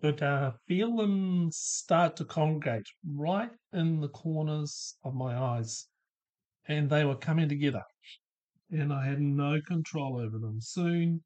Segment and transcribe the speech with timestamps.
[0.00, 5.88] Could uh, feel them start to congregate right in the corners of my eyes,
[6.66, 7.82] and they were coming together,
[8.70, 10.60] and I had no control over them.
[10.60, 11.22] Soon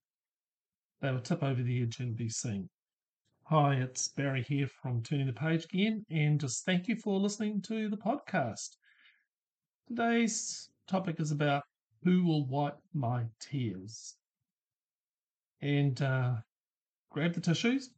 [1.00, 2.68] they would tip over the edge and be seen.
[3.44, 7.62] Hi, it's Barry here from Turning the Page again, and just thank you for listening
[7.62, 8.76] to the podcast.
[9.88, 11.62] Today's topic is about
[12.02, 14.16] who will wipe my tears.
[15.60, 16.36] And uh,
[17.10, 17.90] grab the tissues,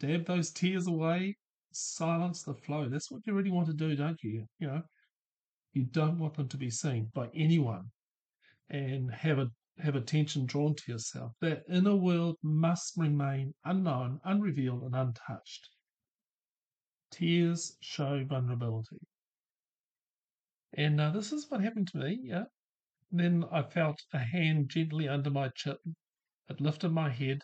[0.00, 1.36] dab those tears away,
[1.72, 2.88] silence the flow.
[2.88, 4.46] That's what you really want to do, don't you?
[4.58, 4.82] You know,
[5.72, 7.84] you don't want them to be seen by anyone
[8.70, 11.32] and have a have attention drawn to yourself.
[11.40, 15.68] That inner world must remain unknown, unrevealed, and untouched.
[17.12, 18.98] Tears show vulnerability.
[20.74, 22.44] And uh, this is what happened to me, yeah.
[23.10, 25.76] then I felt a hand gently under my chin.
[26.48, 27.40] It lifted my head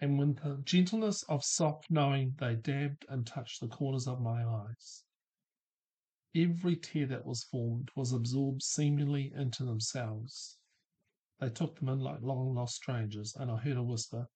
[0.00, 4.44] and with the gentleness of soft knowing, they dabbed and touched the corners of my
[4.44, 5.04] eyes.
[6.34, 10.58] Every tear that was formed was absorbed seemingly into themselves.
[11.38, 14.28] They took them in like long lost strangers, and I heard a whisper,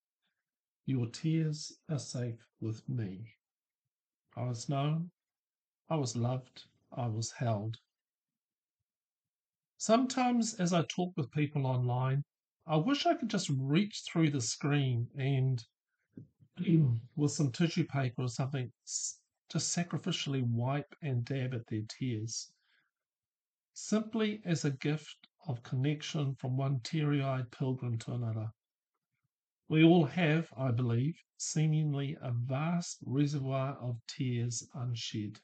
[0.87, 3.35] Your tears are safe with me.
[4.37, 5.11] I was known,
[5.89, 7.79] I was loved, I was held.
[9.77, 12.25] Sometimes, as I talk with people online,
[12.71, 15.65] I wish I could just reach through the screen and
[17.17, 22.53] with some tissue paper or something, just sacrificially wipe and dab at their tears.
[23.73, 28.53] Simply as a gift of connection from one teary eyed pilgrim to another.
[29.67, 35.41] We all have, I believe, seemingly a vast reservoir of tears unshed.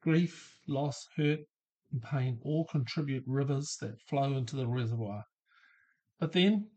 [0.00, 1.40] Grief, loss, hurt,
[1.90, 5.24] and pain all contribute rivers that flow into the reservoir.
[6.18, 6.70] But then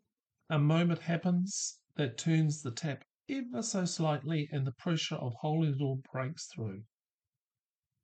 [0.49, 5.75] a moment happens that turns the tap ever so slightly, and the pressure of holding
[5.75, 6.83] it all breaks through.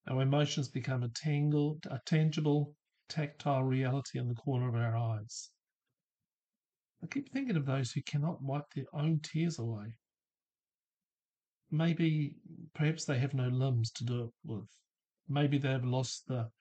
[0.06, 2.76] Our emotions become a tangled, a tangible,
[3.08, 5.49] tactile reality in the corner of our eyes.
[7.02, 9.95] I keep thinking of those who cannot wipe their own tears away.
[11.72, 12.36] Maybe,
[12.73, 14.70] perhaps they have no limbs to do it with.
[15.27, 16.52] Maybe they have lost the,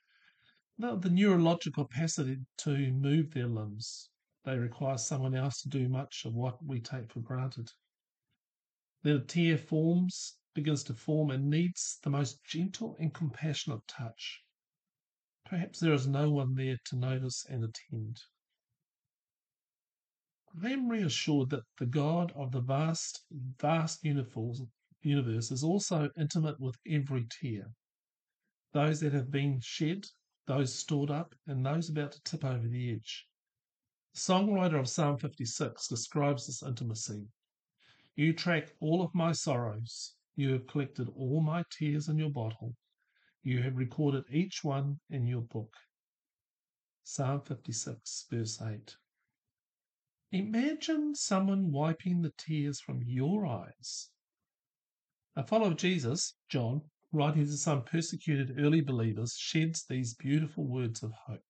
[0.79, 4.09] the, the neurological capacity to move their limbs.
[4.45, 7.71] They require someone else to do much of what we take for granted.
[9.03, 14.43] Then a tear forms, begins to form, and needs the most gentle and compassionate touch.
[15.45, 18.21] Perhaps there is no one there to notice and attend.
[20.63, 26.77] I am reassured that the God of the vast, vast universe is also intimate with
[26.87, 27.75] every tear.
[28.73, 30.07] Those that have been shed,
[30.47, 33.27] those stored up, and those about to tip over the edge.
[34.15, 37.29] The songwriter of Psalm 56 describes this intimacy.
[38.15, 40.17] You track all of my sorrows.
[40.37, 42.77] You have collected all my tears in your bottle.
[43.43, 45.75] You have recorded each one in your book.
[47.05, 48.97] Psalm 56, verse 8.
[50.33, 54.11] Imagine someone wiping the tears from your eyes.
[55.37, 61.03] A follower of Jesus, John, writing to some persecuted early believers, sheds these beautiful words
[61.03, 61.45] of hope.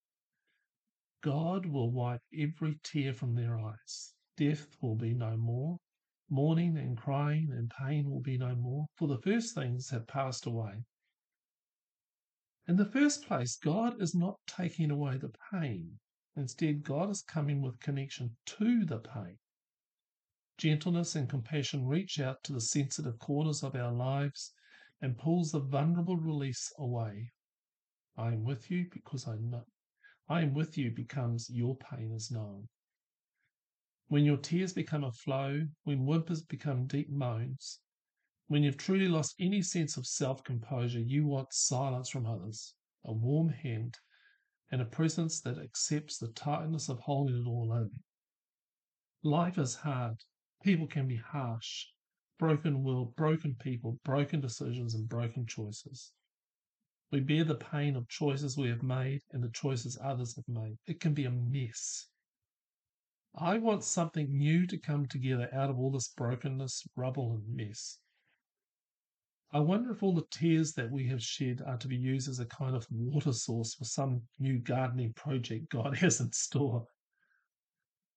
[1.22, 4.12] God will wipe every tear from their eyes.
[4.36, 5.78] Death will be no more.
[6.28, 10.46] Mourning and crying and pain will be no more, for the first things have passed
[10.46, 10.84] away.
[12.66, 16.00] In the first place, God is not taking away the pain.
[16.34, 19.38] Instead, God is coming with connection to the pain.
[20.58, 24.54] Gentleness and compassion reach out to the sensitive corners of our lives
[25.00, 27.30] and pulls the vulnerable release away.
[28.16, 29.66] I am with you because I know
[30.32, 32.66] I am with you becomes your pain is known.
[34.08, 37.80] When your tears become a flow, when whimpers become deep moans,
[38.46, 42.72] when you've truly lost any sense of self composure, you want silence from others,
[43.04, 43.98] a warm hand,
[44.70, 47.90] and a presence that accepts the tightness of holding it all in.
[49.22, 50.16] Life is hard.
[50.64, 51.88] People can be harsh.
[52.38, 56.14] Broken world, broken people, broken decisions, and broken choices.
[57.12, 60.78] We bear the pain of choices we have made and the choices others have made.
[60.86, 62.06] It can be a mess.
[63.36, 67.98] I want something new to come together out of all this brokenness, rubble, and mess.
[69.52, 72.38] I wonder if all the tears that we have shed are to be used as
[72.38, 76.86] a kind of water source for some new gardening project God has in store.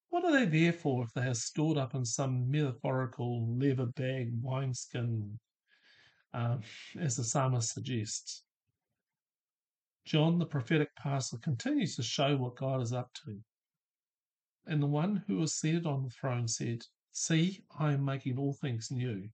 [0.07, 4.29] What are they there for if they are stored up in some metaphorical leather bag
[4.41, 5.37] wineskin,
[6.33, 6.61] um,
[6.97, 8.44] as the psalmist suggests?
[10.05, 13.41] John, the prophetic pastor, continues to show what God is up to.
[14.67, 18.53] And the one who was seated on the throne said, See, I am making all
[18.53, 19.29] things new.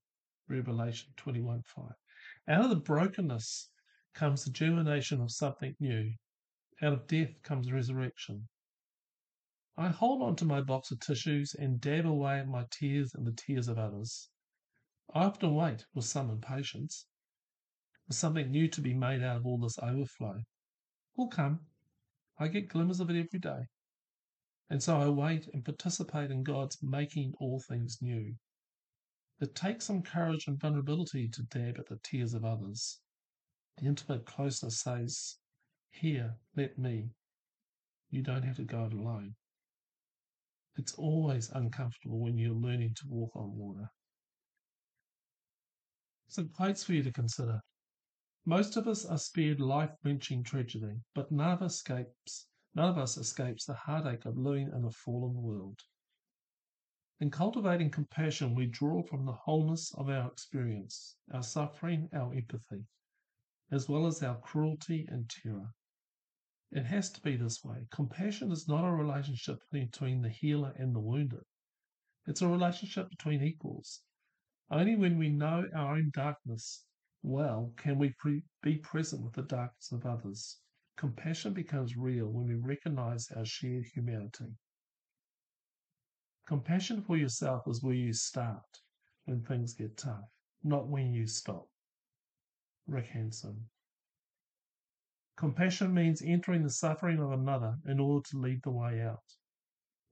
[0.47, 1.91] Revelation 21 5.
[2.47, 3.69] Out of the brokenness
[4.13, 6.13] comes the germination of something new.
[6.81, 8.47] Out of death comes resurrection.
[9.75, 13.33] I hold on to my box of tissues and dab away my tears and the
[13.33, 14.29] tears of others.
[15.13, 17.07] I often wait with some impatience
[18.07, 20.44] for something new to be made out of all this overflow.
[21.16, 21.60] Will come.
[22.38, 23.68] I get glimmers of it every day.
[24.69, 28.36] And so I wait and participate in God's making all things new.
[29.40, 33.00] It takes some courage and vulnerability to dab at the tears of others.
[33.78, 35.38] The intimate closeness says,
[35.90, 37.10] Here, let me.
[38.10, 39.36] You don't have to go it alone.
[40.78, 43.90] It's always uncomfortable when you're learning to walk on water.
[46.28, 47.60] Some quotes for you to consider.
[48.46, 53.66] Most of us are spared life-wrenching tragedy, but none of escapes none of us escapes
[53.66, 55.80] the heartache of living in a fallen world.
[57.20, 62.88] In cultivating compassion, we draw from the wholeness of our experience, our suffering, our empathy,
[63.70, 65.76] as well as our cruelty and terror.
[66.72, 67.86] It has to be this way.
[67.92, 71.46] Compassion is not a relationship between the healer and the wounded.
[72.26, 74.02] It's a relationship between equals.
[74.72, 76.86] Only when we know our own darkness
[77.23, 80.59] well can we pre- be present with the darkness of others.
[80.97, 84.56] Compassion becomes real when we recognize our shared humanity.
[86.47, 88.81] Compassion for yourself is where you start
[89.25, 90.29] when things get tough,
[90.63, 91.68] not when you stop.
[92.88, 93.69] Rick Hanson.
[95.38, 99.23] Compassion means entering the suffering of another in order to lead the way out.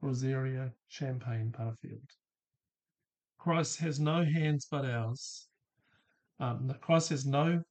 [0.01, 2.09] Rosaria Champagne Butterfield.
[3.37, 5.48] Christ has no hands but ours.
[6.41, 7.61] Um, Christ has no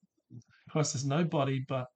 [0.69, 1.87] Christ has no body but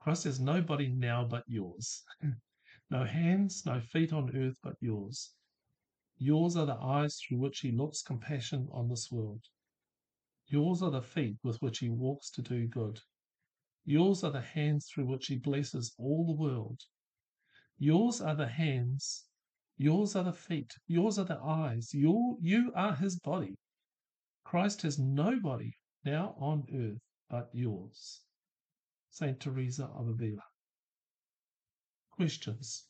[0.00, 2.02] Christ has no body now but yours.
[2.90, 5.32] no hands, no feet on earth but yours.
[6.18, 9.42] Yours are the eyes through which he looks compassion on this world.
[10.46, 13.00] Yours are the feet with which he walks to do good.
[13.86, 16.82] Yours are the hands through which he blesses all the world.
[17.78, 19.24] Yours are the hands,
[19.78, 23.56] yours are the feet, yours are the eyes, you, you are his body.
[24.44, 28.22] Christ has no body now on earth but yours.
[29.10, 30.42] Saint Teresa of Avila.
[32.10, 32.86] Questions.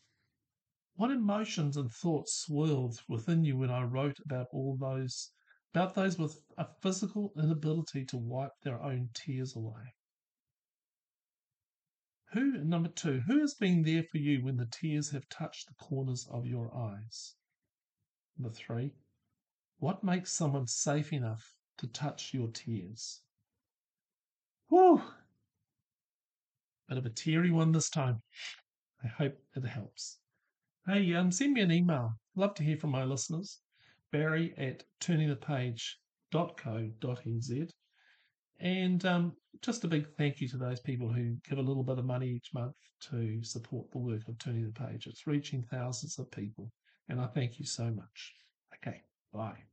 [0.94, 5.32] What emotions and thoughts swirled within you when I wrote about all those
[5.72, 9.94] about those with a physical inability to wipe their own tears away?
[12.32, 15.74] Who, number two, who has been there for you when the tears have touched the
[15.74, 17.34] corners of your eyes?
[18.36, 18.94] Number three,
[19.78, 23.20] what makes someone safe enough to touch your tears?
[24.68, 25.02] Whew!
[26.88, 28.22] Bit of a teary one this time.
[29.02, 30.18] I hope it helps.
[30.86, 32.12] Hey, um, send me an email.
[32.36, 33.58] Love to hear from my listeners.
[34.12, 37.70] Barry at turningthepage.co.nz.
[38.60, 41.98] And um, just a big thank you to those people who give a little bit
[41.98, 42.76] of money each month
[43.10, 45.06] to support the work of Turning the Page.
[45.06, 46.70] It's reaching thousands of people,
[47.08, 48.34] and I thank you so much.
[48.74, 49.00] Okay,
[49.32, 49.69] bye.